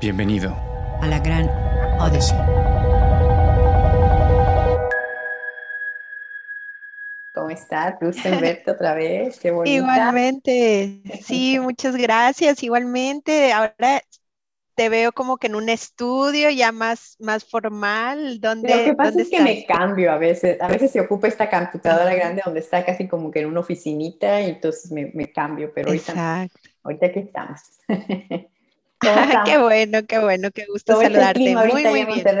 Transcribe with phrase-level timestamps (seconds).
[0.00, 0.56] Bienvenido
[1.02, 1.46] a la gran
[2.00, 2.38] Odyssey.
[7.34, 8.00] ¿Cómo estás?
[8.00, 9.38] Gusto en verte otra vez.
[9.38, 9.76] Qué bonita.
[9.76, 11.02] Igualmente.
[11.22, 12.62] Sí, muchas gracias.
[12.62, 13.52] Igualmente.
[13.52, 14.00] Ahora
[14.74, 18.40] te veo como que en un estudio ya más, más formal.
[18.40, 19.54] ¿Dónde, Lo que pasa dónde es que estás?
[19.54, 20.58] me cambio a veces.
[20.62, 24.40] A veces se ocupa esta computadora grande donde está casi como que en una oficinita
[24.40, 26.70] y entonces me, me cambio, pero ahorita, Exacto.
[26.84, 27.60] ahorita aquí estamos.
[29.00, 31.56] ¿Cómo Ah, qué bueno, qué bueno, qué gusto ¿Cómo está el saludarte.
[31.56, 32.34] Muy, muy bien.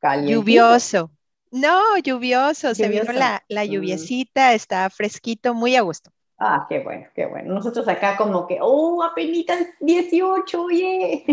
[0.00, 0.24] Calientito.
[0.24, 1.10] Lluvioso.
[1.50, 2.74] No, lluvioso.
[2.74, 3.70] Se vino la, la Mm.
[3.72, 6.12] lluviecita, está fresquito, muy a gusto.
[6.40, 7.54] Ah, qué bueno, qué bueno.
[7.54, 11.24] Nosotros acá como que, oh, apenas 18, oye.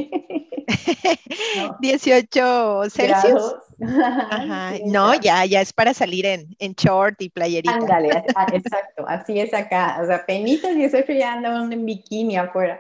[1.53, 3.55] No, 18 Celsius.
[4.29, 4.73] Ajá.
[4.85, 5.45] No, ya.
[5.45, 7.75] ya, es para salir en, en short y playerita.
[7.75, 8.23] Ándale,
[8.53, 9.97] exacto, así es acá.
[10.01, 12.79] O sea, penitas 18 ya andan en bikini afuera,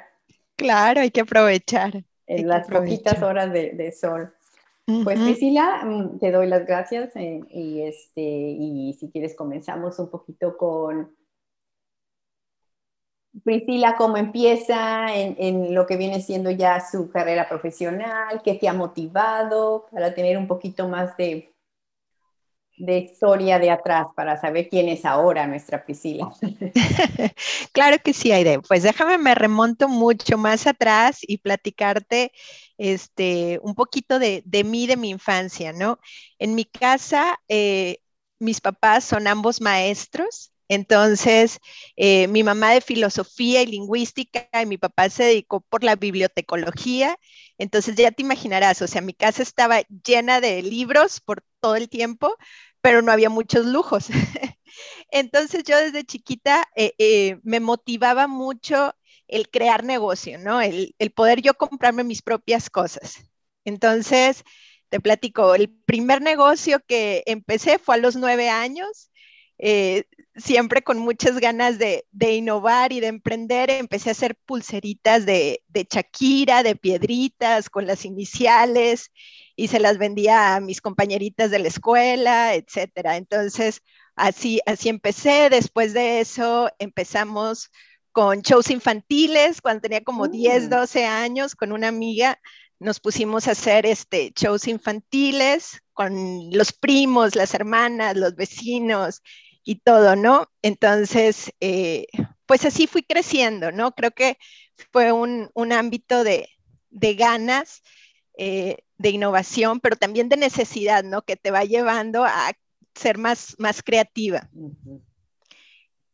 [0.55, 2.03] Claro, hay que aprovechar.
[2.27, 4.33] En las poquitas horas de, de sol.
[4.85, 5.19] Pues.
[5.19, 10.55] Priscila, mm, te doy las gracias eh, y, este, y si quieres comenzamos un poquito
[10.57, 11.15] con
[13.43, 18.69] Priscila, cómo empieza en, en lo que viene siendo ya su carrera profesional, qué te
[18.69, 21.54] ha motivado para tener un poquito más de,
[22.77, 26.29] de historia de atrás, para saber quién es ahora nuestra Priscila.
[27.73, 28.59] Claro que sí, Aide.
[28.61, 32.31] Pues déjame, me remonto mucho más atrás y platicarte
[32.77, 35.99] este, un poquito de, de mí, de mi infancia, ¿no?
[36.39, 37.99] En mi casa, eh,
[38.39, 40.51] mis papás son ambos maestros.
[40.67, 41.59] Entonces,
[41.95, 47.17] eh, mi mamá de filosofía y lingüística y mi papá se dedicó por la bibliotecología.
[47.57, 51.89] Entonces, ya te imaginarás, o sea, mi casa estaba llena de libros por todo el
[51.89, 52.35] tiempo,
[52.81, 54.07] pero no había muchos lujos.
[55.11, 58.93] Entonces yo desde chiquita eh, eh, me motivaba mucho
[59.27, 60.61] el crear negocio, ¿no?
[60.61, 63.23] El, el, poder yo comprarme mis propias cosas.
[63.63, 64.43] Entonces,
[64.89, 69.11] te platico, el primer negocio que empecé fue a los nueve años,
[69.57, 73.69] eh, siempre con muchas ganas de, de, innovar y de emprender.
[73.69, 79.11] Empecé a hacer pulseritas de, de Shakira, de piedritas, con las iniciales,
[79.55, 83.17] y se las vendía a mis compañeritas de la escuela, etcétera.
[83.17, 83.81] Entonces,
[84.15, 85.49] Así, así empecé.
[85.49, 87.71] Después de eso empezamos
[88.11, 89.61] con shows infantiles.
[89.61, 90.31] Cuando tenía como mm.
[90.31, 92.39] 10, 12 años, con una amiga
[92.79, 99.21] nos pusimos a hacer este, shows infantiles con los primos, las hermanas, los vecinos
[99.65, 100.49] y todo, ¿no?
[100.61, 102.07] Entonces, eh,
[102.45, 103.93] pues así fui creciendo, ¿no?
[103.93, 104.37] Creo que
[104.91, 106.47] fue un, un ámbito de,
[106.91, 107.81] de ganas,
[108.37, 111.23] eh, de innovación, pero también de necesidad, ¿no?
[111.23, 112.53] Que te va llevando a
[112.95, 114.49] ser más, más creativa.
[114.53, 115.01] Uh -huh.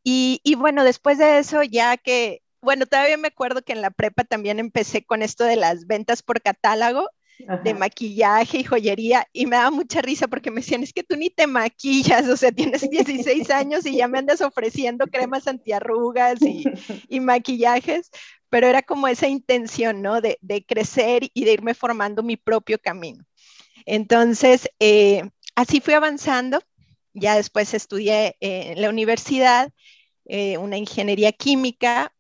[0.04, 3.92] y, y, bueno, después de eso, ya que, bueno, todavía me acuerdo que en la
[3.92, 7.08] prepa también empecé con esto de las ventas por catálogo,
[7.48, 7.62] Ajá.
[7.64, 11.16] de maquillaje y joyería, y me daba mucha risa porque me decían, es que tú
[11.16, 16.42] ni te maquillas, o sea, tienes 16 años y ya me andas ofreciendo cremas antiarrugas
[16.42, 16.64] y,
[17.10, 18.10] y maquillajes,
[18.50, 20.22] pero era como esa intención, ¿no?
[20.22, 23.24] De, de, crecer y de irme formando mi propio camino.
[23.86, 26.62] Entonces, eh, así fui avanzando
[27.14, 29.72] ya después estudié eh, en la universidad
[30.26, 32.14] eh, una ingeniería química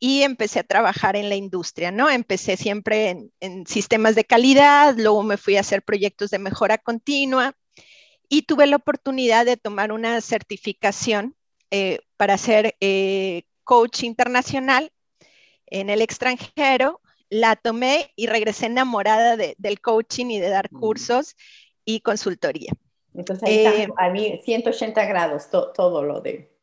[0.00, 2.08] y empecé a trabajar en la industria, ¿no?
[2.08, 6.78] Empecé siempre en, en, sistemas de calidad, luego me fui a hacer proyectos de mejora
[6.78, 7.54] continua
[8.28, 11.34] y tuve la oportunidad de tomar una certificación
[11.70, 14.90] eh, para ser eh, coach internacional
[15.66, 17.00] en el extranjero.
[17.30, 21.36] La tomé y regresé enamorada de, del coaching y de dar cursos
[21.84, 22.72] y consultoría.
[23.14, 26.56] Entonces ahí eh, está, a mí 180 grados to, todo lo de...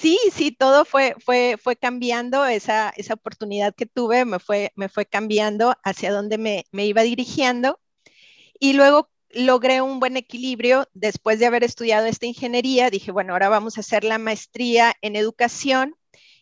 [0.00, 4.88] Sí, sí, todo fue, fue, fue cambiando, esa, esa oportunidad que tuve me fue, me
[4.88, 7.80] fue cambiando hacia donde me, me iba dirigiendo.
[8.60, 13.48] Y luego logré un buen equilibrio después de haber estudiado esta ingeniería, dije, bueno, ahora
[13.50, 15.96] vamos a hacer la maestría en educación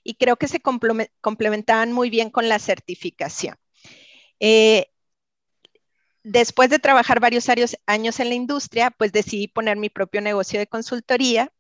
[0.05, 3.57] y creo que se complementaban muy bien con la certificación.
[4.41, 4.87] Eh,
[6.25, 7.49] después de trabajar varios
[7.87, 11.53] años en la industria, pues decidí poner mi propio negocio de consultoría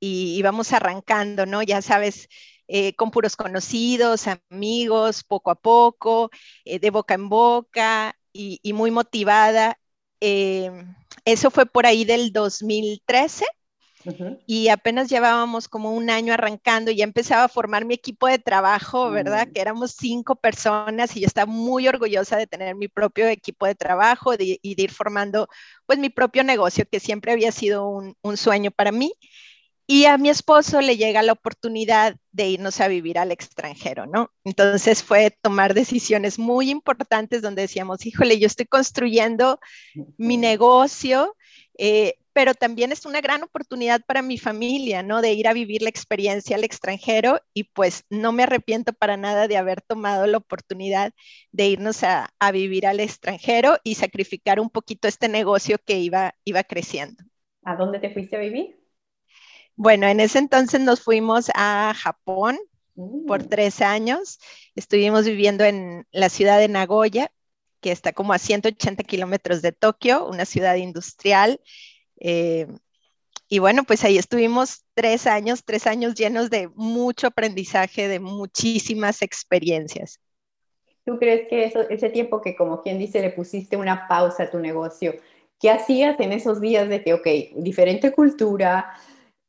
[0.00, 1.62] y íbamos arrancando, ¿no?
[1.62, 2.28] Ya sabes,
[2.68, 6.30] eh, con puros conocidos, amigos, poco a poco,
[6.64, 9.78] eh, de boca en boca y, y muy motivada.
[10.20, 10.70] Eh,
[11.24, 13.44] eso fue por ahí del 2013
[14.04, 14.42] uh -huh.
[14.46, 18.38] y apenas llevábamos como un año arrancando y ya empezaba a formar mi equipo de
[18.38, 19.46] trabajo, ¿verdad?
[19.46, 19.52] Uh -huh.
[19.52, 23.74] Que éramos cinco personas y yo estaba muy orgullosa de tener mi propio equipo de
[23.74, 25.48] trabajo de, y de ir formando
[25.86, 29.12] pues mi propio negocio, que siempre había sido un, un sueño para mí.
[29.86, 34.30] Y a mi esposo le llega la oportunidad de irnos a vivir al extranjero, ¿no?
[34.44, 39.60] Entonces fue tomar decisiones muy importantes donde decíamos, híjole, yo estoy construyendo
[40.16, 41.36] mi negocio,
[41.78, 45.22] eh, pero también es una gran oportunidad para mi familia, ¿no?
[45.22, 49.48] De ir a vivir la experiencia al extranjero y pues no me arrepiento para nada
[49.48, 51.12] de haber tomado la oportunidad
[51.52, 56.34] de irnos a, a vivir al extranjero y sacrificar un poquito este negocio que iba,
[56.44, 57.24] iba creciendo.
[57.62, 58.75] ¿A dónde te fuiste a vivir?
[59.76, 62.58] Bueno, en ese entonces nos fuimos a Japón
[63.26, 63.48] por Mm.
[63.48, 64.38] tres años.
[64.74, 67.30] Estuvimos viviendo en la ciudad de Nagoya,
[67.80, 71.60] que está como a 180 kilómetros de Tokio, una ciudad industrial.
[72.20, 72.66] Eh,
[73.48, 79.22] y bueno, pues ahí estuvimos tres años, tres años llenos de mucho aprendizaje, de muchísimas
[79.22, 80.20] experiencias.
[81.04, 84.50] ¿Tú crees que eso, ese tiempo que, como quien dice, le pusiste una pausa a
[84.50, 85.14] tu negocio,
[85.60, 87.26] qué hacías en esos días de que, ok,
[87.62, 88.92] diferente cultura,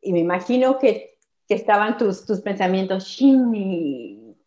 [0.01, 1.17] y me imagino que,
[1.47, 3.17] que estaban tus, tus pensamientos,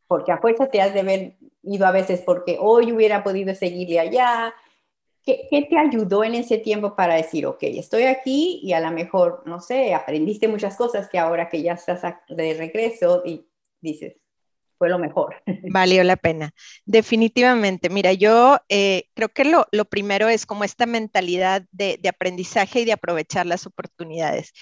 [0.06, 4.00] porque a fuerza te has de haber ido a veces porque hoy hubiera podido seguirle
[4.00, 4.54] allá.
[5.22, 8.90] ¿Qué, ¿Qué te ayudó en ese tiempo para decir, ok, estoy aquí y a lo
[8.90, 13.46] mejor, no sé, aprendiste muchas cosas que ahora que ya estás de regreso y
[13.80, 14.16] dices,
[14.80, 15.36] fue lo mejor?
[15.70, 16.52] Valió la pena.
[16.86, 17.90] Definitivamente.
[17.90, 22.80] Mira, yo eh, creo que lo, lo primero es como esta mentalidad de, de aprendizaje
[22.80, 24.52] y de aprovechar las oportunidades.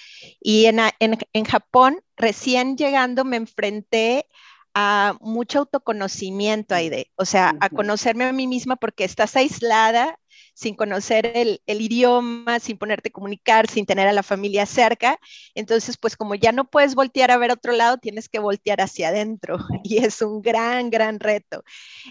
[0.41, 4.27] Y en, en- en Japón, recién llegando, me enfrenté
[4.75, 7.13] a mucho autoconocimiento, Aide.
[7.15, 10.19] O sea, a conocerme a mí misma porque estás aislada,
[10.59, 15.21] sin conocer el, idioma, sin ponerte a comunicar, sin tener a la familia cerca.
[15.55, 19.09] Entonces, pues como ya no puedes voltear a ver otro lado, tienes que voltear hacia
[19.11, 21.63] adentro y es un gran, gran reto.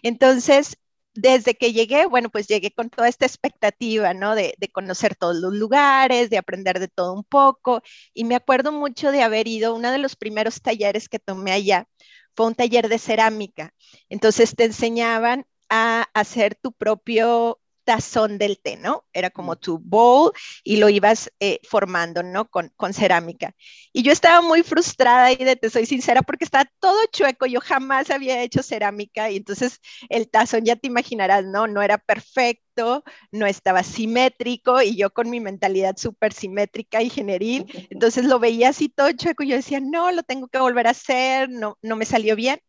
[0.01, 0.77] Entonces,
[1.13, 4.33] desde que llegué, bueno, pues llegué con toda esta expectativa, ¿no?
[4.33, 7.81] De, de, conocer todos los lugares, de aprender de todo un poco.
[8.13, 11.85] Y me acuerdo mucho de haber ido, uno de los primeros talleres que tomé allá
[12.33, 13.73] fue un taller de cerámica.
[14.09, 19.05] Entonces te enseñaban a hacer tu propio tazón del té, ¿no?
[19.13, 22.49] Era como tu bowl y lo ibas eh, formando, ¿no?
[22.49, 23.55] Con, con, cerámica.
[23.93, 27.61] Y yo estaba muy frustrada y de, te soy sincera porque estaba todo chueco, yo
[27.61, 29.79] jamás había hecho cerámica y entonces
[30.09, 31.65] el tazón ya te imaginarás, ¿no?
[31.67, 37.65] No era perfecto, no estaba simétrico y yo con mi mentalidad súper simétrica y generil,
[37.89, 40.91] entonces lo veía así todo chueco y yo decía, no, lo tengo que volver a
[40.91, 42.59] hacer, no, no me salió bien.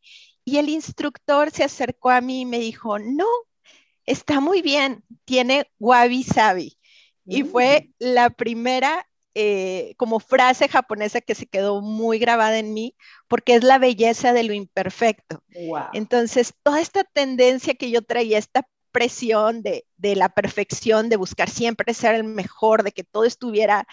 [0.44, 3.26] Y el instructor se acercó a mí y me dijo, no,
[4.08, 6.78] está muy bien, tiene wabi sabi.
[7.30, 12.96] Y fue la primera eh, como frase japonesa que se quedó muy grabada en mí,
[13.28, 15.44] porque es la belleza de lo imperfecto.
[15.54, 15.88] Wow.
[15.92, 21.50] Entonces, toda esta tendencia que yo traía, esta presión de, de, la perfección, de buscar
[21.50, 23.86] siempre ser el mejor, de que todo estuviera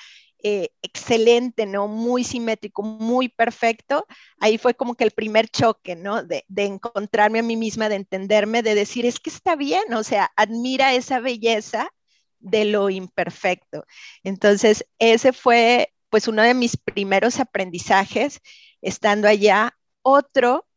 [0.48, 1.88] eh, excelente, ¿no?
[1.88, 4.06] Muy simétrico, muy perfecto.
[4.40, 6.22] Ahí fue como que el primer choque, ¿no?
[6.22, 10.04] De, de, encontrarme a mí misma, de entenderme, de decir, es que está bien, o
[10.04, 11.90] sea, admira esa belleza
[12.38, 13.86] de lo imperfecto.
[14.24, 18.40] Entonces, ese fue pues uno de mis primeros aprendizajes
[18.84, 19.76] estando allá.
[20.04, 20.68] Otro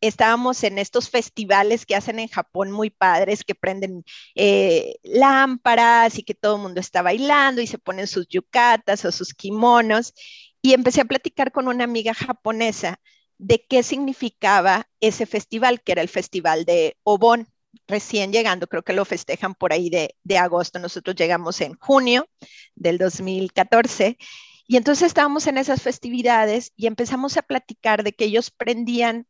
[0.00, 4.04] estábamos en estos festivales que hacen en Japón muy padres, que prenden
[4.34, 9.12] eh, lámparas y que todo el mundo está bailando y se ponen sus yucatas o
[9.12, 10.14] sus kimonos.
[10.62, 13.00] Y empecé a platicar con una amiga japonesa
[13.38, 17.48] de qué significaba ese festival, que era el festival de Obon,
[17.86, 22.28] recién llegando, creo que lo festejan por ahí de, de agosto, nosotros llegamos en junio
[22.74, 24.18] del 2014.
[24.66, 29.26] Y entonces estábamos en esas festividades y empezamos a platicar de que ellos prendían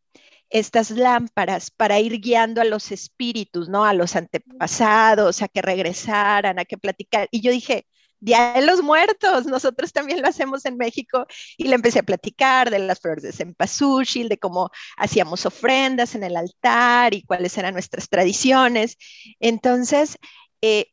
[0.50, 3.84] estas lámparas para ir guiando a los espíritus, ¿no?
[3.84, 7.28] A los antepasados, a que regresaran, a que platicar.
[7.30, 7.86] Y yo dije,
[8.22, 11.26] Día de los Muertos, nosotros también lo hacemos en México.
[11.56, 16.24] Y le empecé a platicar de las flores de cempasúchil, de cómo hacíamos ofrendas en
[16.24, 18.98] el altar y cuáles eran nuestras tradiciones.
[19.38, 20.18] Entonces,
[20.60, 20.88] eh,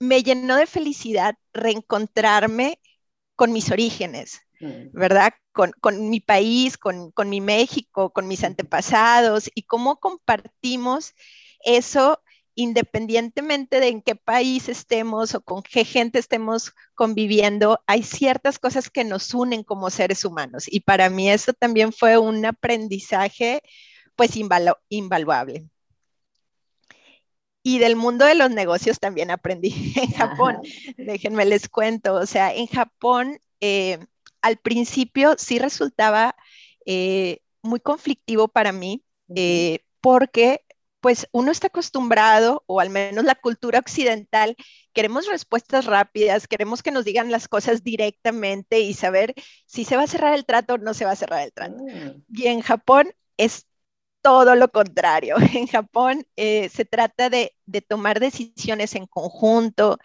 [0.00, 2.80] me llenó de felicidad reencontrarme
[3.36, 4.40] con mis orígenes,
[4.92, 5.32] ¿verdad?
[5.58, 11.16] Con, con mi país, con, con, mi México, con mis antepasados y cómo compartimos
[11.64, 12.22] eso
[12.54, 18.88] independientemente de en qué país estemos o con qué gente estemos conviviendo, hay ciertas cosas
[18.88, 20.66] que nos unen como seres humanos.
[20.68, 23.60] Y para mí eso también fue un aprendizaje
[24.14, 25.66] pues invalu invaluable.
[27.64, 30.60] Y del mundo de los negocios también aprendí en Japón.
[30.62, 30.94] Ajá.
[30.96, 32.14] Déjenme les cuento.
[32.14, 33.98] O sea, en Japón eh,
[34.42, 36.36] al principio sí resultaba
[36.86, 39.04] eh, muy conflictivo para mí
[39.34, 40.62] eh, porque
[41.00, 44.56] pues uno está acostumbrado, o al menos la cultura occidental,
[44.92, 50.02] queremos respuestas rápidas, queremos que nos digan las cosas directamente y saber si se va
[50.02, 51.76] a cerrar el trato o no se va a cerrar el trato.
[51.84, 52.24] Mm.
[52.34, 53.66] Y en Japón es
[54.22, 55.36] todo lo contrario.
[55.54, 59.98] En Japón eh, se trata de, de tomar decisiones en conjunto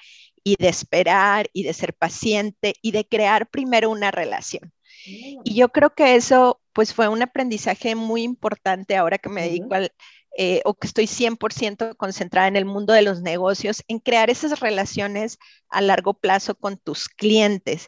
[0.43, 4.73] y de esperar y de ser paciente y de crear primero una relación.
[5.05, 5.55] Y mm.
[5.55, 9.93] yo creo que eso pues fue un aprendizaje muy importante ahora que me dedico al,
[10.37, 14.59] eh, o que estoy 100% concentrada en el mundo de los negocios, en crear esas
[14.59, 15.37] relaciones
[15.69, 17.87] a largo plazo con tus clientes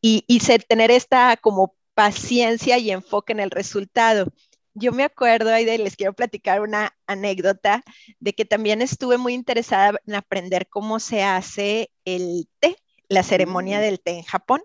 [0.00, 4.32] y, y ser, tener esta como paciencia y enfoque en el resultado.
[4.74, 7.82] Yo me acuerdo, y les quiero platicar una anécdota
[8.20, 12.76] de que también estuve muy interesada en aprender cómo se hace el té,
[13.08, 13.82] la ceremonia mm.
[13.82, 14.62] del té en Japón.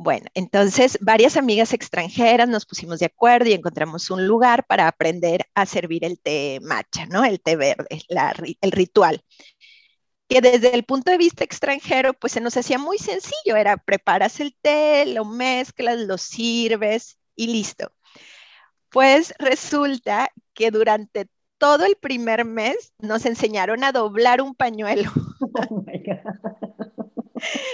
[0.00, 5.46] Bueno, entonces varias amigas extranjeras nos pusimos de acuerdo y encontramos un lugar para aprender
[5.54, 7.24] a servir el té matcha, ¿no?
[7.24, 7.88] El té verde,
[8.60, 9.24] el ritual.
[10.28, 14.38] Que desde el punto de vista extranjero, pues se nos hacía muy sencillo, era preparas
[14.38, 17.90] el té, lo mezclas, lo sirves y listo.
[18.90, 21.28] Pues resulta que durante
[21.58, 25.10] todo el primer mes nos enseñaron a doblar un pañuelo.
[25.70, 26.02] Oh my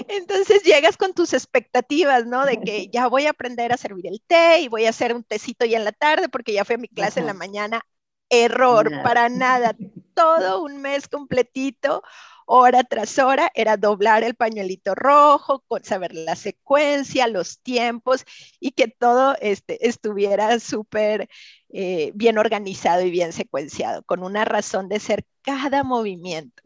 [0.09, 2.45] entonces llegas con tus expectativas, ¿no?
[2.45, 5.25] De que ya voy a aprender a servir el té y voy a hacer un
[5.25, 7.83] tecito ya en la tarde porque ya fue mi clase en la mañana.
[8.31, 9.77] Error, para nada.
[10.15, 12.03] Todo un mes completito
[12.47, 18.25] hora tras hora era doblar el pañuelito rojo, saber la secuencia, los tiempos
[18.61, 21.29] y que todo este, estuviera súper
[21.77, 26.63] eh, bien organizado y bien secuenciado, con una razón de ser cada movimiento.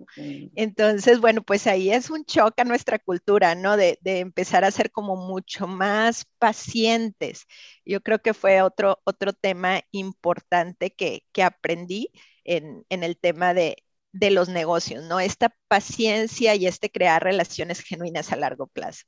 [0.55, 3.77] Entonces, bueno, pues ahí es un choque a nuestra cultura, ¿no?
[3.77, 7.47] De, empezar a ser como mucho más pacientes.
[7.85, 12.11] Yo creo que fue otro, otro tema importante que, aprendí
[12.45, 13.77] en, en el tema de,
[14.13, 15.21] de los negocios, ¿no?
[15.21, 19.05] Esta paciencia y este crear relaciones genuinas a largo plazo.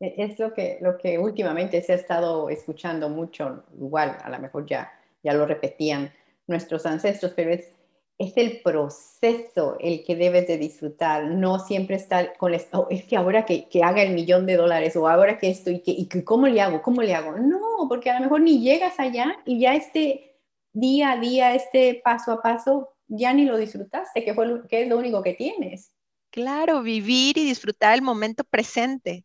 [0.00, 4.38] E, es lo que, lo que últimamente se ha estado escuchando mucho, igual a lo
[4.38, 4.92] mejor ya,
[5.22, 6.12] ya lo repetían
[6.46, 7.72] nuestros ancestros, pero es,
[8.18, 13.16] es el proceso el que debes de disfrutar, no siempre estar con esto, es que
[13.16, 16.06] ahora que, que, haga el millón de dólares o ahora que esto y que, y
[16.06, 17.32] que cómo le hago, cómo le hago.
[17.32, 20.36] No, porque a lo mejor ni llegas allá y ya este
[20.72, 24.88] día a día, este paso a paso, ya ni lo disfrutaste, que, fue que es
[24.88, 25.92] lo único que tienes.
[26.30, 29.24] Claro, vivir y disfrutar el momento presente.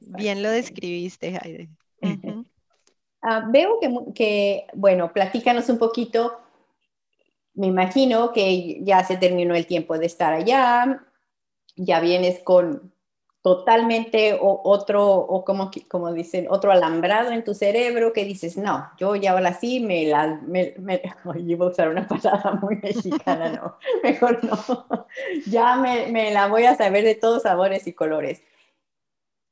[0.00, 1.70] Bien lo describiste, Heide.
[3.20, 6.40] Ah, veo que, que, bueno, platícanos un poquito.
[7.54, 11.06] Me imagino que ya se terminó el tiempo de estar allá,
[11.76, 12.93] ya vienes con
[13.44, 19.16] totalmente otro, o como, como dicen, otro alambrado en tu cerebro que dices, no, yo
[19.16, 21.02] ya ahora sí me la, me, me
[21.46, 25.06] iba a usar una palabra muy mexicana, no, mejor no,
[25.46, 28.42] ya me, me la voy a saber de todos sabores y colores.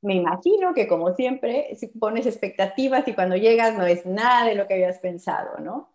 [0.01, 4.55] Me imagino que como siempre, si pones expectativas y cuando llegas no es nada de
[4.55, 5.93] lo que habías pensado, ¿no?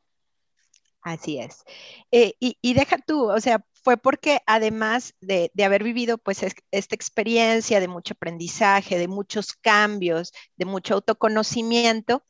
[1.01, 1.66] Así es.
[2.12, 6.94] Eh, y, y, deja tú, o sea, fue porque además de, haber vivido pues esta
[6.94, 12.25] experiencia de mucho aprendizaje, de muchos cambios, de mucho autoconocimiento,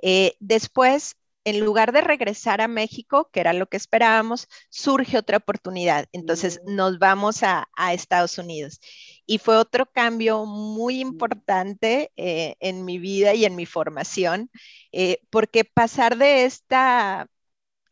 [0.00, 5.36] eh, después en lugar de regresar a México, que era lo que esperábamos, surge otra
[5.36, 6.06] oportunidad.
[6.12, 8.80] Entonces nos vamos a, Estados Unidos.
[9.26, 14.50] Y fue otro cambio muy importante eh, en mi vida y en mi formación,
[14.92, 17.26] eh, porque pasar de esta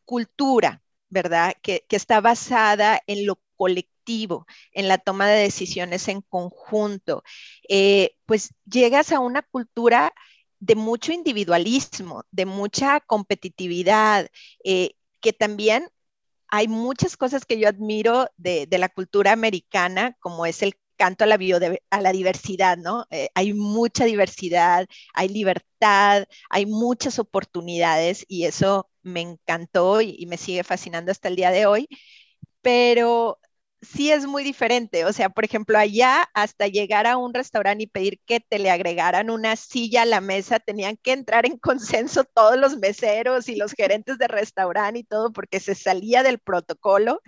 [0.06, 1.54] cultura ¿verdad?
[1.62, 7.22] Que, está basada en lo colectivo, en la toma de decisiones en conjunto,
[7.68, 10.14] eh, pues llegas a una cultura
[10.60, 14.28] de mucho individualismo, de mucha competitividad,
[14.64, 15.88] eh, que también
[16.48, 21.26] hay muchas cosas que yo admiro de, la cultura americana, como es el canto a
[21.26, 21.38] la,
[21.90, 23.06] a la diversidad, ¿no?
[23.10, 30.36] Eh, hay mucha diversidad, hay libertad, hay muchas oportunidades y eso me encantó y, me
[30.36, 31.88] sigue fascinando hasta el día de hoy,
[32.62, 33.39] pero
[33.82, 35.04] sí es muy diferente.
[35.04, 38.70] O sea, por ejemplo, allá hasta llegar a un restaurante y pedir que te le
[38.70, 43.56] agregaran una silla a la mesa, tenían que entrar en consenso todos los meseros y
[43.56, 47.20] los gerentes de restaurante y todo, porque se salía del protocolo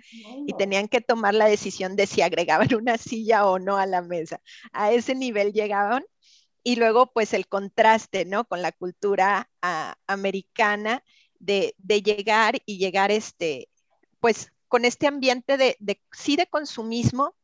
[0.47, 4.01] y tenían que tomar la decisión de si agregaban una silla o no a la
[4.01, 4.39] mesa.
[4.71, 6.03] A ese nivel llegaban.
[6.65, 8.45] Y luego, pues el contraste, ¿no?
[8.45, 11.03] Con la cultura ah, americana
[11.43, 13.69] de, llegar y llegar este,
[14.19, 15.77] pues con este ambiente de,
[16.13, 17.35] sí de consumismo,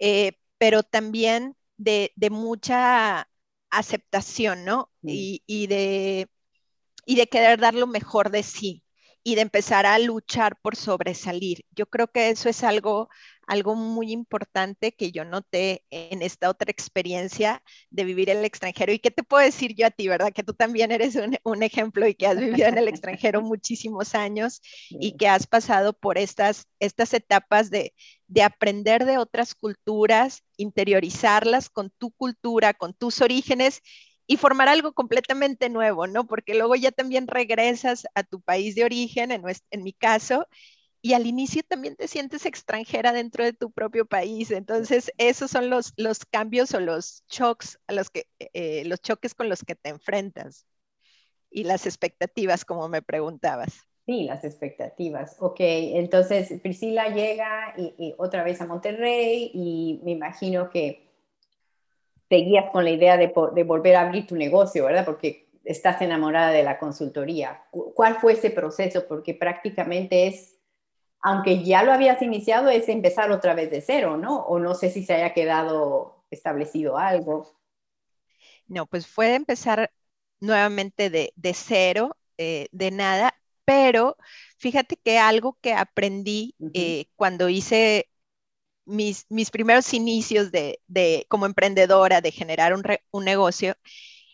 [0.00, 3.28] eh, pero también de, mucha
[3.70, 4.90] aceptación, ¿no?
[5.02, 5.08] Mm.
[5.46, 6.28] Y, de,
[7.06, 8.81] y de querer dar lo mejor de sí.
[9.24, 11.64] Y de empezar a luchar por sobresalir.
[11.70, 13.08] Yo creo que eso es algo,
[13.46, 18.92] algo muy importante que yo noté en esta otra experiencia de vivir en el extranjero.
[18.92, 20.32] ¿Y qué te puedo decir yo a ti, verdad?
[20.32, 24.14] Que tú también eres un, un ejemplo y que has vivido en el extranjero muchísimos
[24.14, 24.60] años
[24.90, 27.94] y que has pasado por estas, estas etapas de,
[28.26, 33.82] de aprender de otras culturas, interiorizarlas con tu cultura, con tus orígenes
[34.32, 36.26] y formar algo completamente nuevo, ¿no?
[36.26, 40.46] Porque luego ya también regresas a tu país de origen, en, mi caso,
[41.02, 44.50] y al inicio también te sientes extranjera dentro de tu propio país.
[44.50, 48.24] Entonces, esos son los, los cambios o los shocks los que,
[48.54, 50.64] eh, los choques con los que te enfrentas
[51.50, 53.86] y las expectativas, como me preguntabas.
[54.06, 55.36] Sí, las expectativas.
[55.40, 61.11] Ok, entonces Priscila llega y otra vez a Monterrey y me imagino que
[62.32, 63.26] seguías con la idea de,
[63.62, 65.04] volver a abrir tu negocio, ¿verdad?
[65.04, 67.62] Porque estás enamorada de la consultoría.
[67.70, 69.06] ¿Cuál fue ese proceso?
[69.06, 70.58] Porque prácticamente es,
[71.20, 74.46] aunque ya lo habías iniciado, es empezar otra vez de cero, ¿no?
[74.46, 77.52] O no sé si se haya quedado establecido algo.
[78.66, 79.92] No, pues fue empezar
[80.40, 83.34] nuevamente de, cero, eh, de nada,
[83.66, 84.16] pero
[84.56, 88.08] fíjate que algo que aprendí eh, cuando hice
[88.84, 93.74] mis, primeros inicios de, como emprendedora, de generar un, negocio,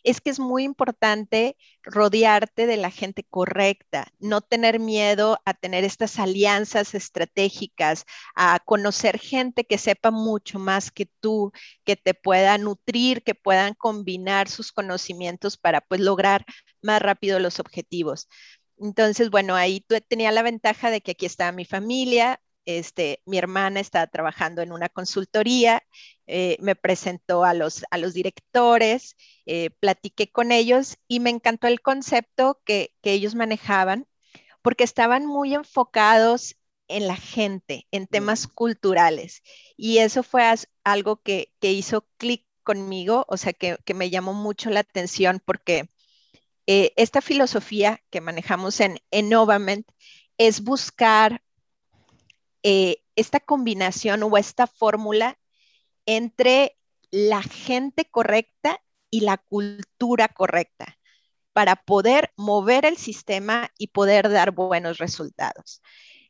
[0.05, 5.85] es que es muy importante rodearte de la gente correcta, no tener miedo a tener
[5.85, 8.05] estas alianzas estratégicas,
[8.37, 11.52] a conocer gente que sepa mucho más que tú,
[11.85, 16.47] que te pueda nutrir, que puedan combinar sus conocimientos para pues lograr
[16.81, 18.28] más rápido los objetivos.
[18.81, 23.81] Entonces, bueno, ahí tenía la ventaja de que aquí estaba mi familia, este, mi hermana
[23.81, 25.83] estaba trabajando en una consultoría,
[26.27, 31.67] eh, me presentó a los, a los directores, eh, platiqué con ellos y me encantó
[31.67, 34.07] el concepto que, ellos manejaban
[34.61, 36.57] porque estaban muy enfocados
[36.89, 39.43] en la gente, en temas culturales.
[39.79, 40.45] Y eso fue
[40.85, 45.89] algo que, hizo clic conmigo, o sea, que, me llamó mucho la atención porque
[46.67, 49.89] eh, esta filosofía que manejamos en Innovament
[50.37, 51.43] es buscar
[52.71, 55.39] eh, esta combinación o esta fórmula
[56.05, 56.77] entre
[57.11, 60.99] la gente correcta y la cultura correcta
[61.55, 65.81] para poder mover el sistema y poder dar buenos resultados.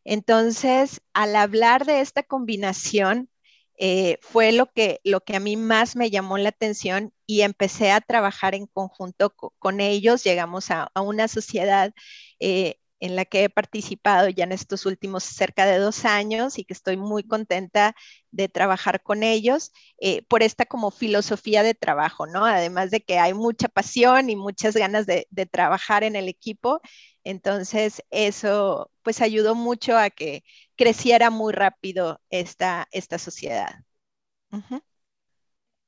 [0.05, 3.29] Entonces, al hablar de esta combinación,
[3.77, 7.91] eh, fue lo que, lo que a mí más me llamó la atención y empecé
[7.91, 10.23] a trabajar en conjunto con ellos.
[10.23, 11.93] Llegamos a, una sociedad
[12.39, 16.65] eh, en la que he participado ya en estos últimos cerca de dos años y
[16.65, 17.95] que estoy muy contenta
[18.31, 22.45] de trabajar con ellos eh, por esta como filosofía de trabajo, ¿no?
[22.45, 26.81] Además de que hay mucha pasión y muchas ganas de, trabajar en el equipo,
[27.25, 30.45] entonces eso pues ayudó mucho a que
[30.77, 33.77] creciera muy rápido esta, esta sociedad.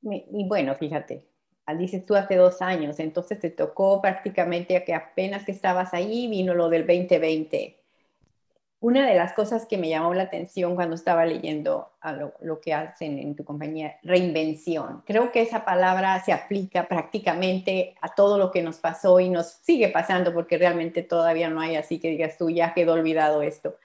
[0.01, 1.30] Y bueno, fíjate,
[1.75, 6.53] dices tú hace dos años, entonces te tocó prácticamente que apenas que estabas ahí vino
[6.53, 7.81] lo del 2020.
[8.81, 12.73] Una de las cosas que me llamó la atención cuando estaba leyendo a lo, que
[12.73, 15.03] hacen en tu compañía, reinvención.
[15.05, 19.49] Creo que esa palabra se aplica prácticamente a todo lo que nos pasó y nos
[19.61, 23.75] sigue pasando porque realmente todavía no hay así que digas tú, ya quedó olvidado esto.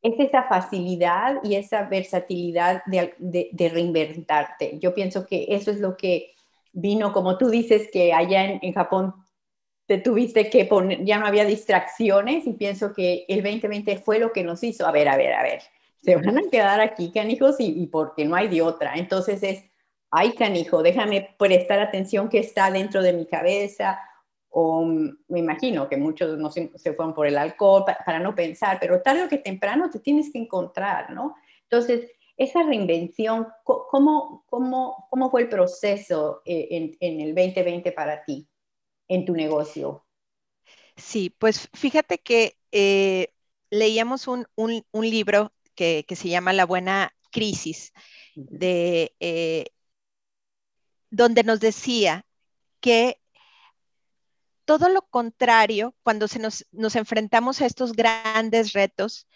[0.00, 4.78] Es esa facilidad y esa versatilidad de reinventarte.
[4.78, 6.36] Yo pienso que eso es lo que
[6.72, 9.14] vino, como tú dices, que allá en, Japón
[9.86, 14.32] te tuviste que poner, ya no había distracciones y pienso que el 2020 fue lo
[14.32, 15.62] que nos hizo, a ver, a ver, a ver,
[16.02, 18.94] se van a quedar aquí, canijos, y, porque no hay de otra.
[18.94, 19.64] Entonces es,
[20.10, 23.98] ay, canijo, déjame prestar atención que está dentro de mi cabeza,
[24.50, 28.34] o me imagino que muchos no se, se fueron por el alcohol para, para, no
[28.34, 31.34] pensar, pero tarde o que temprano te tienes que encontrar, ¿no?
[31.64, 38.24] Entonces, esa reinvención, ¿cómo, cómo, cómo fue el proceso eh, en, en, el 2020 para
[38.24, 38.48] ti,
[39.08, 40.06] en tu negocio?
[40.96, 43.34] Sí, pues fíjate que eh,
[43.70, 47.92] leíamos un, un, un libro que, que, se llama La Buena Crisis,
[48.36, 49.66] de, eh,
[51.10, 52.24] donde nos decía
[52.80, 53.20] que
[54.64, 59.26] todo lo contrario, cuando se nos, nos enfrentamos a estos grandes retos,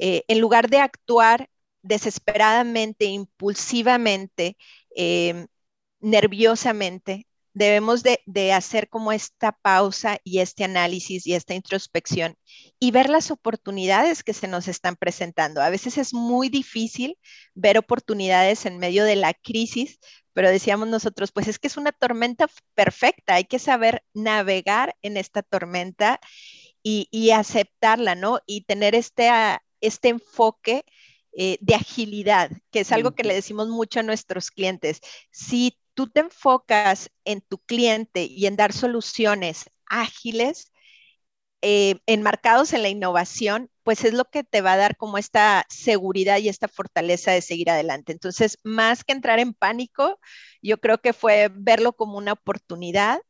[0.00, 1.50] en lugar de actuar
[1.88, 4.56] desesperadamente, impulsivamente,
[4.94, 5.46] eh,
[6.00, 12.36] nerviosamente, debemos de, hacer como esta pausa y este análisis y esta introspección
[12.78, 15.60] y ver las oportunidades que se nos están presentando.
[15.60, 17.18] A veces es muy difícil
[17.54, 19.98] ver oportunidades en medio de la crisis,
[20.34, 25.16] pero decíamos nosotros, pues es que es una tormenta perfecta, hay que saber navegar en
[25.16, 26.20] esta tormenta
[26.82, 28.40] y, aceptarla, ¿no?
[28.46, 30.84] Y tener este, ah, este enfoque
[31.40, 35.00] eh, de agilidad, que es algo que le decimos mucho a nuestros clientes.
[35.30, 40.72] Si tú te enfocas en tu cliente y en dar soluciones ágiles,
[41.62, 45.64] eh, enmarcados en la innovación, pues es lo que te va a dar como esta
[45.68, 48.10] seguridad y esta fortaleza de seguir adelante.
[48.10, 50.18] Entonces, más que entrar en pánico,
[50.60, 53.20] yo creo que fue verlo como una oportunidad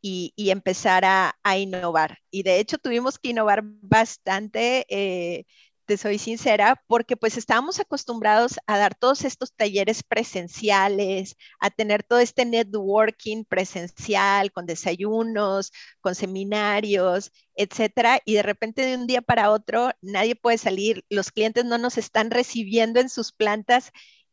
[0.00, 2.18] y, empezar a, innovar.
[2.30, 4.86] Y de hecho tuvimos que innovar bastante.
[4.88, 5.46] Eh,
[5.86, 12.02] te soy sincera, porque pues estábamos acostumbrados a dar todos estos talleres presenciales, a tener
[12.02, 19.22] todo este networking presencial con desayunos, con seminarios, etcétera, y de repente de un día
[19.22, 23.92] para otro nadie puede salir, los clientes no nos están recibiendo en sus plantas.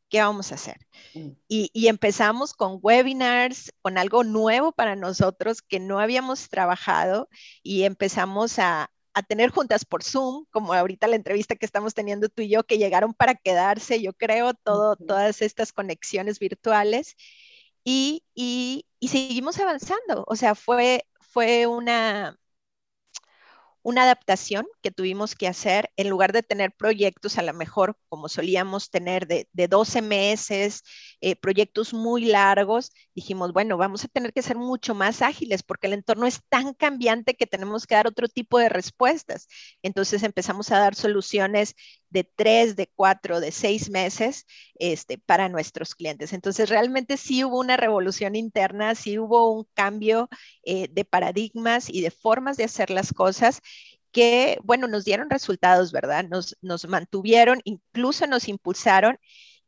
[0.10, 0.78] ¿Qué vamos a hacer?
[1.16, 1.30] Mm.
[1.48, 7.30] Y, y empezamos con webinars, con algo nuevo para nosotros que no habíamos trabajado
[7.64, 12.30] y empezamos a, a tener juntas por Zoom, como ahorita la entrevista que estamos teniendo
[12.30, 17.16] tú y yo, que llegaron para quedarse, yo creo, todo, todas estas conexiones virtuales.
[17.84, 20.24] Y, y, y, seguimos avanzando.
[20.28, 22.40] O sea, fue, fue una,
[23.84, 28.30] una adaptación que tuvimos que hacer en lugar de tener proyectos a lo mejor como
[28.30, 30.84] solíamos tener de, 12 meses,
[31.22, 35.88] eh, proyectos muy largos, dijimos, bueno, vamos a tener que ser mucho más ágiles porque
[35.88, 39.48] el entorno es tan cambiante que tenemos que dar otro tipo de respuestas.
[39.82, 41.76] Entonces empezamos a dar soluciones
[42.14, 44.46] de tres, de cuatro, de seis meses
[44.76, 46.32] este, para nuestros clientes.
[46.32, 50.30] Entonces, realmente sí hubo una revolución interna, sí hubo un cambio
[50.64, 53.62] eh, de paradigmas y de formas de hacer las cosas
[54.12, 56.26] que, bueno, nos dieron resultados, ¿verdad?
[56.30, 59.18] Nos, nos mantuvieron, incluso nos impulsaron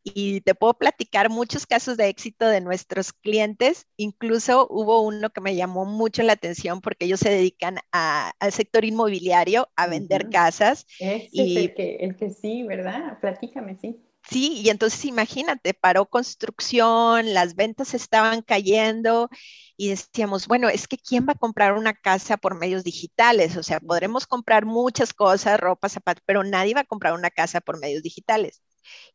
[0.08, 3.88] y te puedo platicar muchos casos de éxito de nuestros clientes.
[3.98, 8.86] Incluso hubo uno que me llamó mucho la atención porque ellos se dedican al sector
[8.86, 10.86] inmobiliario, a vender casas.
[11.00, 13.20] y, es el que, el que sí, ¿verdad?
[13.20, 14.00] Platícame, sí.
[14.30, 19.30] Sí, y entonces imagínate, paró construcción, las ventas estaban cayendo
[19.78, 23.56] y decíamos, bueno, es que ¿quién va a comprar una casa por medios digitales?
[23.56, 27.62] O sea, podremos comprar muchas cosas, ropa, zapatos, pero nadie va a comprar una casa
[27.62, 28.62] por medios digitales.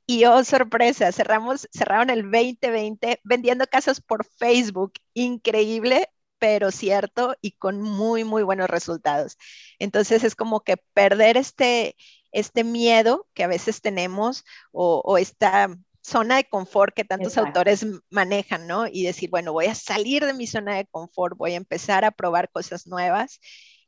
[0.06, 4.94] Y oh, sorpresa, cerramos, cerraron el 2020 vendiendo casas por Facebook.
[5.14, 6.08] Increíble,
[6.40, 9.38] pero cierto y con muy, muy buenos resultados.
[9.78, 11.96] Entonces es como que perder este,
[12.32, 15.68] este miedo que a veces tenemos o, esta
[16.02, 18.86] zona de confort que tantos autores manejan, ¿no?
[18.88, 22.10] Y decir, bueno, voy a salir de mi zona de confort, voy a empezar a
[22.10, 23.38] probar cosas nuevas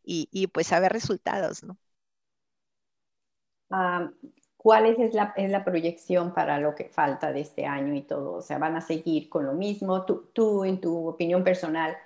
[0.04, 1.78] y, y pues a ver resultados, ¿no?
[4.62, 8.34] ¿Cuál es la, es la, proyección para lo que falta de este año y todo?
[8.34, 10.04] O sea, ¿van a seguir con lo mismo?
[10.04, 11.96] Tú, tú en tu opinión personal,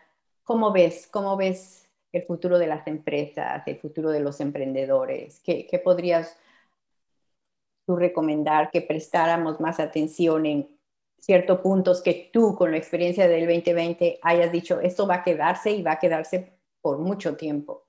[0.43, 1.07] ¿cómo ves?
[1.07, 5.41] ¿Cómo ves el futuro de las empresas, el futuro de los emprendedores?
[5.41, 6.35] ¿Qué, qué podrías
[7.85, 10.69] tú recomendar que prestáramos más atención en
[11.19, 15.73] ciertos puntos que tú con la experiencia del 2020 hayas dicho, esto va a quedarse
[15.73, 17.86] y va a quedarse por mucho tiempo?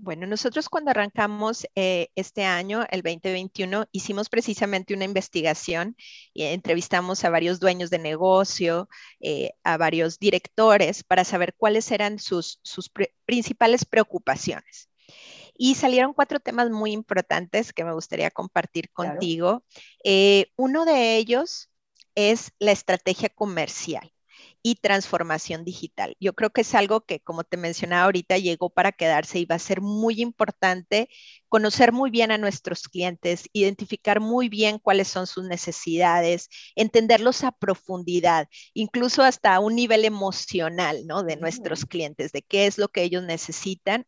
[0.00, 5.96] Bueno, nosotros cuando arrancamos eh, este año, el 2021, hicimos precisamente una investigación
[6.32, 12.20] y entrevistamos a varios dueños de negocio, eh, a varios directores para saber cuáles eran
[12.20, 12.60] sus,
[13.24, 14.88] principales preocupaciones.
[15.56, 19.64] Y salieron cuatro temas muy importantes que me gustaría compartir contigo.
[20.04, 21.70] Eh, uno de ellos
[22.14, 24.12] es la estrategia comercial
[24.70, 26.14] y transformación digital.
[26.20, 29.54] Yo creo que es algo que, como te mencionaba ahorita, llegó para quedarse y va
[29.54, 31.08] a ser muy importante
[31.48, 37.52] conocer muy bien a nuestros clientes, identificar muy bien cuáles son sus necesidades, entenderlos a
[37.52, 41.22] profundidad, incluso hasta un nivel emocional, ¿no?
[41.22, 41.88] De nuestros mm.
[41.88, 44.04] clientes, de qué es lo que ellos necesitan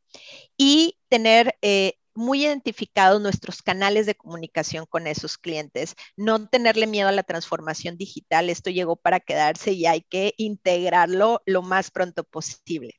[0.58, 7.08] y tener eh, muy identificados nuestros canales de comunicación con esos clientes, no tenerle miedo
[7.08, 12.22] a la transformación digital, esto llegó para quedarse y hay que integrarlo lo más pronto
[12.24, 12.94] posible.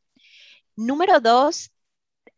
[0.75, 1.71] Número dos,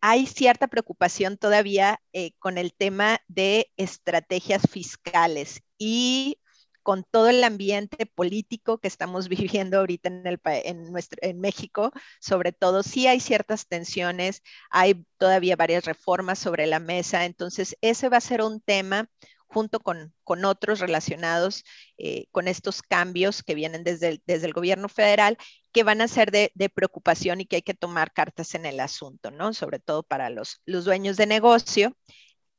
[0.02, 6.38] hay cierta preocupación todavía eh, con el tema de estrategias fiscales y
[6.84, 9.28] con todo el ambiente político que estamos
[9.68, 16.68] viviendo ahorita en, México, sobre todo, sí hay ciertas tensiones, hay todavía varias reformas sobre
[16.68, 19.10] la mesa, entonces ese va a ser un tema
[19.48, 20.14] junto con,
[20.46, 21.64] otros relacionados
[21.98, 25.38] eh, con estos cambios que vienen desde el, gobierno federal,
[25.72, 29.30] que van a ser de, preocupación y que hay que tomar cartas en el asunto,
[29.32, 29.54] ¿no?
[29.54, 31.96] Sobre todo para los dueños de negocio.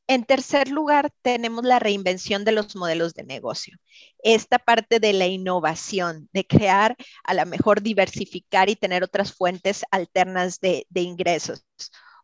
[0.06, 3.78] En tercer lugar, tenemos la reinvención de los modelos de negocio.
[4.22, 9.84] Esta parte de la innovación, de crear, a lo mejor diversificar y tener otras fuentes
[9.90, 11.64] alternas de, ingresos.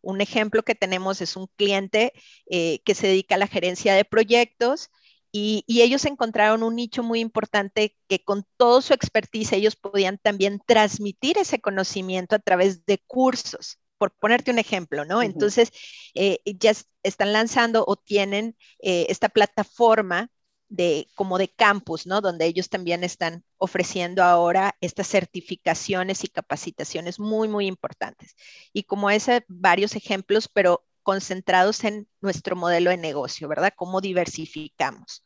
[0.03, 2.13] Un ejemplo que tenemos es un cliente
[2.49, 4.89] eh, que se dedica a la gerencia de proyectos
[5.31, 10.61] y, ellos encontraron un nicho muy importante que con todo su expertise ellos podían también
[10.65, 15.21] transmitir ese conocimiento a través de cursos, por ponerte un ejemplo, ¿no?
[15.21, 15.71] Entonces,
[16.15, 20.31] eh, ya están lanzando o tienen eh, esta plataforma
[20.69, 22.19] de como de campus, ¿no?
[22.19, 28.35] Donde ellos también están ofreciendo ahora estas certificaciones y capacitaciones muy, muy importantes.
[28.73, 33.71] Y como ese, varios ejemplos, pero concentrados en nuestro modelo de negocio, ¿verdad?
[33.75, 35.23] Cómo diversificamos.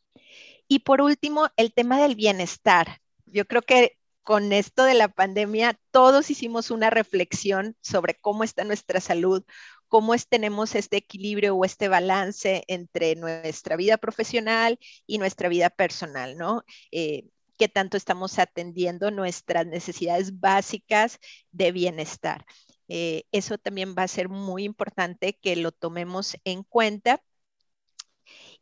[0.67, 2.99] Y por último, el tema del bienestar.
[3.25, 8.63] Yo creo que con esto de la pandemia, todos hicimos una reflexión sobre cómo está
[8.63, 9.45] nuestra salud,
[9.87, 15.69] cómo es, tenemos este equilibrio o este balance entre nuestra vida profesional y nuestra vida
[15.69, 16.63] personal, ¿no?
[16.91, 17.25] Eh,
[17.59, 21.19] qué tanto estamos atendiendo nuestras necesidades básicas
[21.51, 22.45] de bienestar.
[22.87, 27.21] Eh, eso también va a ser muy importante que lo tomemos en cuenta.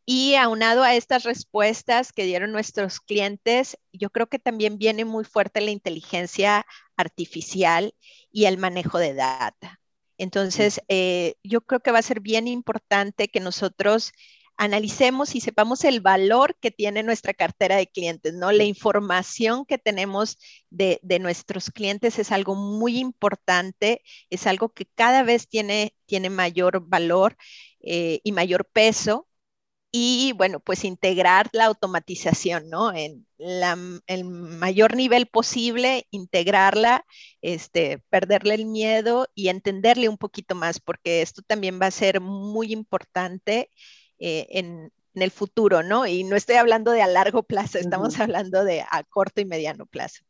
[0.05, 5.23] Y aunado a estas respuestas que dieron nuestros clientes, yo creo que también viene muy
[5.23, 6.65] fuerte la inteligencia
[6.97, 7.93] artificial
[8.31, 9.79] y el manejo de data.
[10.17, 14.11] Entonces, eh, yo creo que va a ser bien importante que nosotros
[14.57, 18.51] analicemos y sepamos el valor que tiene nuestra cartera de clientes, ¿no?
[18.51, 20.37] La información que tenemos
[20.69, 26.87] de, nuestros clientes es algo muy importante, es algo que cada vez tiene, tiene mayor
[26.87, 27.35] valor
[27.79, 29.27] eh, y mayor peso.
[29.95, 32.91] Y bueno, pues integrar la automatización, ¿no?
[32.91, 37.06] En el mayor nivel posible, integrarla,
[37.43, 42.21] este, perderle el miedo y entenderle un poquito más, porque esto también va a ser
[42.21, 43.69] muy importante
[44.17, 46.08] eh, en, el futuro, ¿no?
[46.08, 49.86] Y no estoy hablando de a largo plazo, estamos hablando de a corto y mediano
[49.86, 50.23] plazo.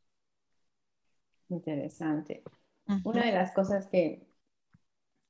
[1.48, 2.44] Interesante.
[3.06, 4.28] Una de las cosas que,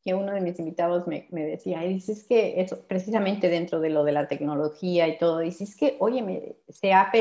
[0.03, 3.79] que uno de mis invitados me, me, decía, y dice, es que eso, precisamente dentro
[3.79, 7.11] de lo de la tecnología y todo, dice, es que, oye, se, ha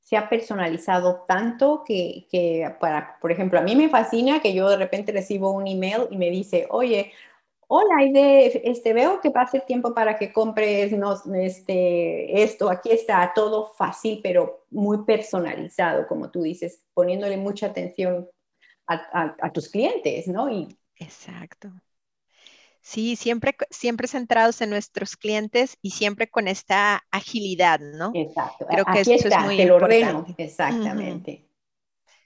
[0.00, 4.68] se ha personalizado tanto que, que, para, por ejemplo, a mí me fascina que yo
[4.68, 7.12] de repente recibo un email y me dice, oye,
[7.68, 10.92] hola Aide, este, veo que pasa el tiempo para que compres
[11.34, 18.28] este, esto, aquí está todo fácil, pero muy personalizado, como tú dices, poniéndole mucha atención
[18.86, 20.48] a, tus clientes, ¿no?
[20.48, 21.70] Y, Exacto.
[22.86, 28.12] Sí, siempre, siempre centrados en nuestros clientes y siempre con esta agilidad, ¿no?
[28.14, 28.64] Exacto.
[28.64, 30.34] Creo que eso es muy importante.
[30.38, 31.48] Exactamente.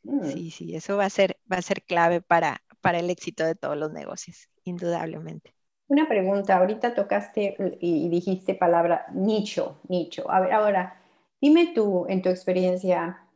[0.03, 0.23] Mm.
[0.27, 3.55] Sí, sí, eso va a ser, va a ser clave para, para el éxito de
[3.55, 5.55] todos los negocios indudablemente.
[5.89, 10.31] Una pregunta, ahorita tocaste y dijiste palabra nicho, nicho.
[10.31, 11.01] A ver, ahora,
[11.41, 13.27] dime tú, en tu experiencia,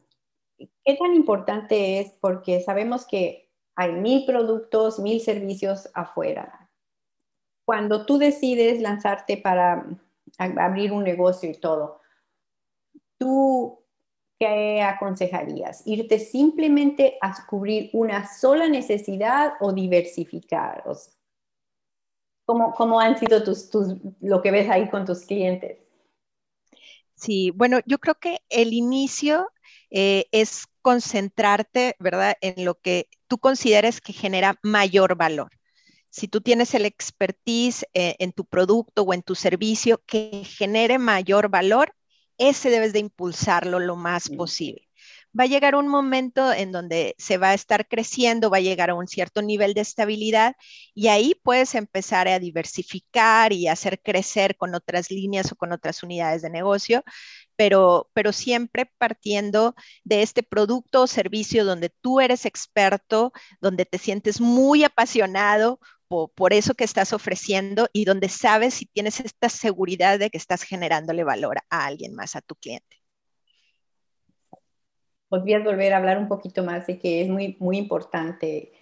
[0.58, 2.10] ¿qué tan importante es?
[2.20, 6.63] Porque sabemos que hay mil productos, mil servicios afuera.
[7.64, 9.86] Cuando tú decides lanzarte para
[10.38, 12.00] abrir un negocio y todo,
[13.18, 13.78] ¿tú
[14.38, 15.82] qué aconsejarías?
[15.86, 20.84] ¿Irte simplemente a cubrir una sola necesidad o diversificar?
[22.44, 23.70] ¿Cómo, han sido tus,
[24.20, 25.78] lo que ves ahí con tus clientes?
[27.14, 29.48] Sí, bueno, yo creo que el inicio
[29.90, 35.50] eh, es concentrarte, ¿verdad?, en lo que tú consideres que genera mayor valor.
[36.14, 40.96] Si tú tienes el expertise eh, en tu producto o en tu servicio que genere
[40.96, 41.92] mayor valor,
[42.38, 44.88] ese debes de impulsarlo lo más posible.
[45.36, 48.90] Va a llegar un momento en donde se va a estar creciendo, va a llegar
[48.90, 50.54] a un cierto nivel de estabilidad
[50.94, 56.04] y ahí puedes empezar a diversificar y hacer crecer con otras líneas o con otras
[56.04, 57.02] unidades de negocio,
[57.56, 59.74] pero, pero siempre partiendo
[60.04, 66.30] de este producto o servicio donde tú eres experto, donde te sientes muy apasionado por,
[66.30, 70.62] por eso que estás ofreciendo y donde sabes si tienes esta seguridad de que estás
[70.62, 72.98] generándole valor a alguien más, a tu cliente.
[75.28, 78.72] Podrías volver a hablar un poquito más de que es muy, muy importante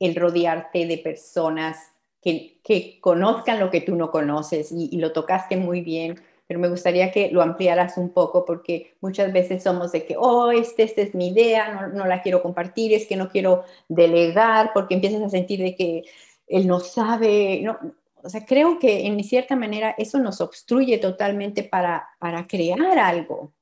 [0.00, 5.56] el rodearte de personas que, que conozcan lo que tú no conoces y, lo tocaste
[5.56, 10.04] muy bien, pero me gustaría que lo ampliaras un poco porque muchas veces somos de
[10.04, 13.28] que, oh, este, esta es mi idea, no, no la quiero compartir, es que no
[13.28, 16.02] quiero delegar porque empiezas a sentir de que
[16.50, 17.78] él no sabe, no,
[18.22, 23.54] o sea, creo que en cierta manera eso nos obstruye totalmente para, para crear algo.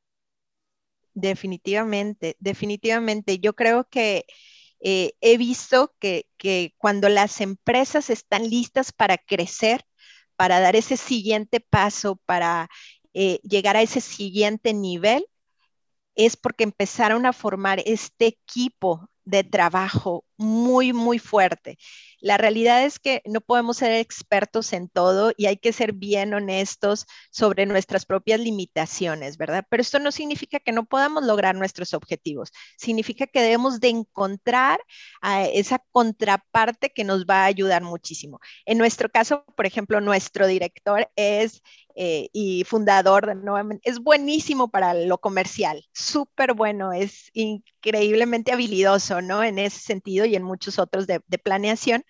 [1.15, 3.39] Definitivamente, definitivamente.
[3.39, 4.25] Yo creo que
[4.81, 6.27] eh, he visto que,
[6.79, 9.85] cuando las empresas están listas para crecer,
[10.37, 12.69] para dar ese siguiente paso, para
[13.15, 15.27] eh, llegar a ese siguiente nivel,
[16.15, 21.79] es porque empezaron a formar este equipo de trabajo muy, muy fuerte.
[22.21, 26.35] La realidad es que no podemos ser expertos en todo y hay que ser bien
[26.35, 29.65] honestos sobre nuestras propias limitaciones, ¿verdad?
[29.69, 32.51] Pero esto no significa que no podamos lograr nuestros objetivos.
[32.77, 34.81] Significa que debemos de encontrar
[35.21, 38.41] a esa contraparte que nos va a ayudar muchísimo.
[38.65, 41.63] En nuestro caso, por ejemplo, nuestro director es
[42.01, 49.21] eh, y fundador de nuevamente, es buenísimo para lo comercial, súper bueno, es increíblemente habilidoso,
[49.21, 49.43] ¿no?
[49.43, 52.05] En ese sentido y en muchos otros de, de planeación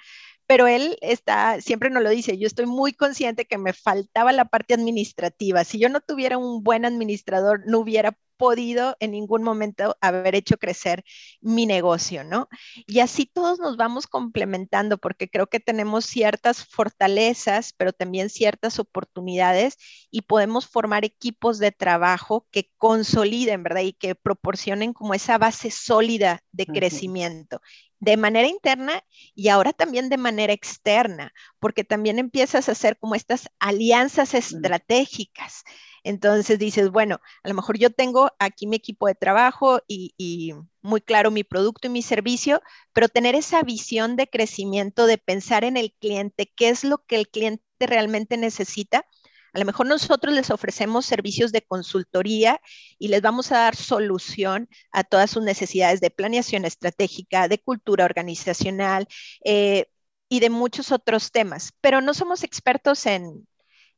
[0.48, 4.46] pero él está, siempre nos lo dice, yo estoy muy consciente que me faltaba la
[4.46, 5.62] parte administrativa.
[5.62, 10.56] Si yo no tuviera un buen administrador, no hubiera podido en ningún momento haber hecho
[10.56, 11.04] crecer
[11.42, 12.48] mi negocio, ¿no?
[12.86, 18.78] Y así todos nos vamos complementando porque creo que tenemos ciertas fortalezas, pero también ciertas
[18.78, 19.76] oportunidades
[20.10, 23.82] y podemos formar equipos de trabajo que consoliden, ¿verdad?
[23.82, 27.60] Y que proporcionen como esa base sólida de crecimiento
[28.00, 29.02] de manera interna
[29.34, 35.64] y ahora también de manera externa, porque también empiezas a hacer como estas alianzas estratégicas.
[36.04, 41.00] Entonces dices, bueno, a lo mejor yo tengo aquí mi equipo de trabajo y, muy
[41.00, 45.76] claro mi producto y mi servicio, pero tener esa visión de crecimiento, de pensar en
[45.76, 49.04] el cliente, qué es lo que el cliente realmente necesita.
[49.52, 52.60] A lo mejor nosotros les ofrecemos servicios de consultoría
[52.98, 58.04] y les vamos a dar solución a todas sus necesidades de planeación estratégica, de cultura
[58.04, 59.06] organizacional
[59.44, 59.86] eh,
[60.28, 63.46] y de muchos otros temas, pero no somos expertos en,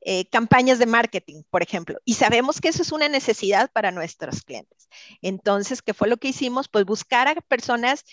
[0.03, 4.43] eh, campañas de marketing, por ejemplo, y sabemos que eso es una necesidad para nuestros
[4.43, 4.89] clientes.
[5.21, 6.69] Entonces, ¿qué fue lo que hicimos?
[6.69, 8.05] Pues buscar a personas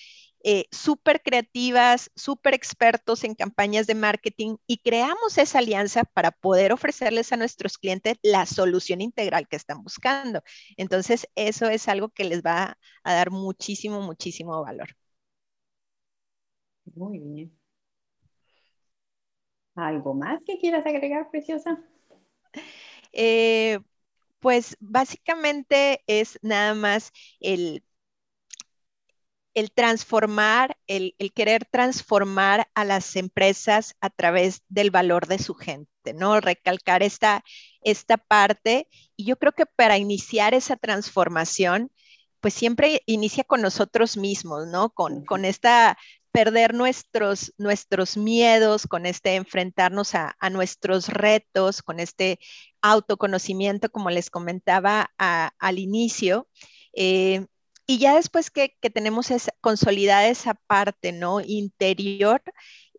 [0.50, 6.72] eh, súper creativas, súper expertos en campañas de marketing y creamos esa alianza para poder
[6.72, 10.42] ofrecerles a nuestros clientes la solución integral que están buscando.
[10.78, 14.96] Entonces, eso es algo que les va a dar muchísimo, muchísimo valor.
[16.96, 17.60] Muy bien.
[19.76, 21.78] ¿Algo más que quieras agregar, Preciosa?
[23.12, 23.80] Eh,
[24.40, 27.84] pues básicamente es nada más el,
[29.58, 36.14] el transformar, el, querer transformar a las empresas a través del valor de su gente,
[36.14, 36.40] ¿no?
[36.40, 37.44] Recalcar esta,
[37.82, 38.88] esta parte.
[39.16, 41.92] Y yo creo que para iniciar esa transformación,
[42.40, 44.92] pues siempre inicia con nosotros mismos, ¿no?
[44.92, 45.98] Con, con esta
[46.32, 52.38] perder nuestros, nuestros miedos, con este enfrentarnos a, nuestros retos, con este
[52.84, 56.48] autoconocimiento, como les comentaba al inicio.
[56.94, 57.48] Eh,
[57.88, 61.40] y ya después que, tenemos esa, consolidada esa parte ¿no?
[61.40, 62.42] interior,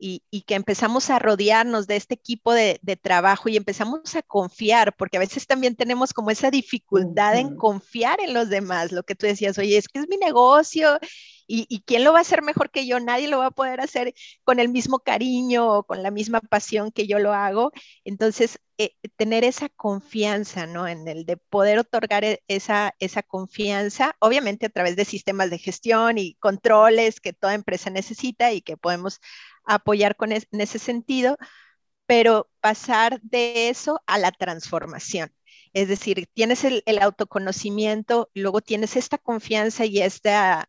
[0.00, 5.16] y, que empezamos a rodearnos de este equipo de, trabajo y empezamos a confiar, porque
[5.16, 9.26] a veces también tenemos como esa dificultad en confiar en los demás, lo que tú
[9.26, 10.98] decías, oye, es que es mi negocio
[11.46, 14.14] y, quién lo va a hacer mejor que yo, nadie lo va a poder hacer
[14.44, 17.72] con el mismo cariño o con la misma pasión que yo lo hago.
[18.04, 20.86] Entonces, eh, tener esa confianza, ¿no?
[20.88, 25.58] En el de poder otorgar e, esa, esa confianza, obviamente a través de sistemas de
[25.58, 29.20] gestión y controles que toda empresa necesita y que podemos
[29.64, 31.36] apoyar con en ese sentido,
[32.06, 35.32] pero pasar de eso a la transformación.
[35.72, 40.68] Es decir, tienes el, el autoconocimiento, luego tienes esta confianza y esta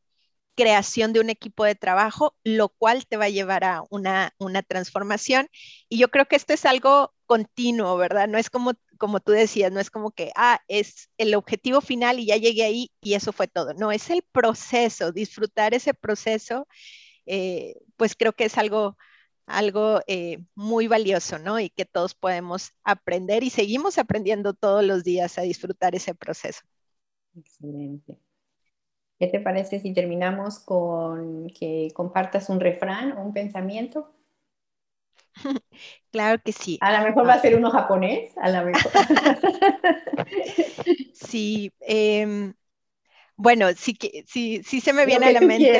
[0.55, 4.61] creación de un equipo de trabajo, lo cual te va a llevar a una, una
[4.63, 5.47] transformación.
[5.89, 8.27] Y yo creo que esto es algo continuo, ¿verdad?
[8.27, 12.19] No es como, como tú decías, no es como que, ah, es el objetivo final
[12.19, 13.73] y ya llegué ahí y eso fue todo.
[13.75, 16.67] No, es el proceso, disfrutar ese proceso
[17.31, 18.97] eh, pues creo que es algo,
[19.45, 21.59] algo eh, muy valioso, ¿no?
[21.59, 26.61] Y que todos podemos aprender y seguimos aprendiendo todos los días a disfrutar ese proceso.
[27.35, 28.17] Excelente.
[29.19, 34.11] ¿Qué te parece si terminamos con que compartas un refrán o un pensamiento?
[36.11, 36.79] Claro que sí.
[36.81, 38.91] A lo mejor va a ser uno japonés, a lo mejor.
[41.13, 42.51] sí, eh,
[43.41, 45.71] bueno, sí, sí, sí se me viene a la mente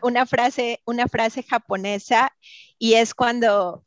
[0.00, 2.36] una, frase, una frase japonesa
[2.80, 3.84] y es cuando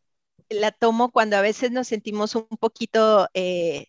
[0.48, 3.88] la tomo cuando a veces nos sentimos un poquito eh,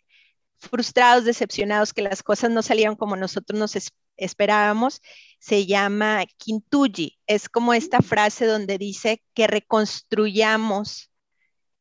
[0.59, 3.79] frustrados, decepcionados, que las cosas no salieron como nosotros nos
[4.17, 5.01] esperábamos,
[5.47, 7.19] se llama Kintuji.
[7.29, 11.13] Es como esta frase donde dice que reconstruyamos,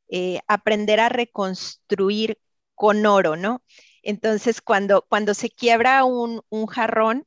[0.07, 2.37] eh, aprender a reconstruir
[2.75, 3.63] con oro, ¿no?
[4.03, 7.25] Entonces, cuando, cuando se quiebra un, jarrón,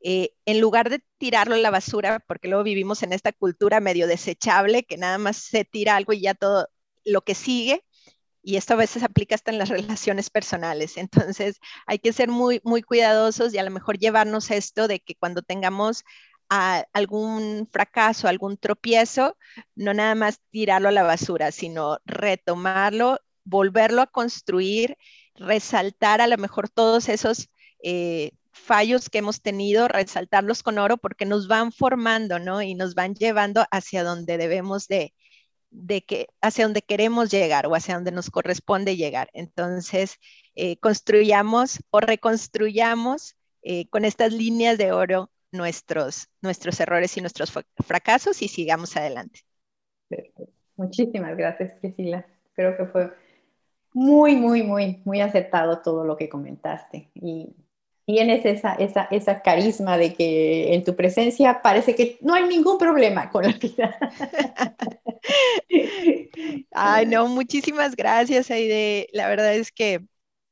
[0.00, 4.08] eh, en lugar de tirarlo en la basura, porque luego vivimos en esta cultura medio
[4.08, 6.68] desechable, que nada más se tira algo y ya todo
[7.04, 7.84] lo que sigue,
[8.46, 10.96] y esto a veces aplica hasta en las relaciones personales.
[10.96, 15.16] Entonces, hay que ser muy, muy cuidadosos y a lo mejor llevarnos esto de que
[15.16, 16.04] cuando tengamos
[16.48, 19.36] a algún fracaso, algún tropiezo,
[19.74, 24.96] no nada más tirarlo a la basura, sino retomarlo, volverlo a construir,
[25.34, 27.48] resaltar a lo mejor todos esos
[27.82, 32.62] eh, fallos que hemos tenido, resaltarlos con oro porque nos van formando, ¿no?
[32.62, 35.14] Y nos van llevando hacia donde debemos de,
[35.70, 39.30] de que, hacia donde queremos llegar o hacia donde nos corresponde llegar.
[39.32, 40.18] Entonces,
[40.54, 47.52] eh, construyamos o reconstruyamos eh, con estas líneas de oro nuestros, nuestros errores y nuestros
[47.84, 49.40] fracasos y sigamos adelante.
[50.76, 52.26] Muchísimas gracias, Priscila.
[52.54, 53.12] Creo que fue
[53.92, 57.10] muy, muy, muy, muy acertado todo lo que comentaste.
[57.14, 57.54] Y
[58.06, 62.78] tienes esa, esa, esa carisma de que en tu presencia parece que no hay ningún
[62.78, 63.98] problema con la vida.
[66.72, 69.08] Ay, no, muchísimas gracias, Aide.
[69.12, 70.06] La verdad es que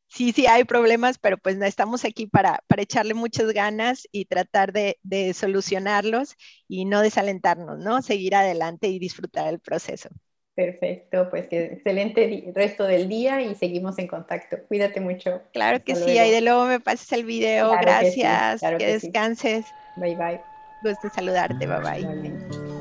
[0.08, 4.72] sí, sí hay problemas, pero pues estamos aquí para, para echarle muchas ganas y tratar
[4.72, 6.36] de, de, solucionarlos
[6.68, 8.02] y no desalentarnos, ¿no?
[8.02, 10.08] Seguir adelante y disfrutar el proceso.
[10.54, 14.58] Perfecto, pues que excelente resto del día y seguimos en contacto.
[14.68, 15.42] Cuídate mucho.
[15.52, 17.72] Claro que sí, ahí de luego me pases el video.
[17.72, 19.66] Gracias, que, descanses.
[19.96, 20.40] Bye bye.
[20.82, 22.73] Gusto saludarte, bye bye.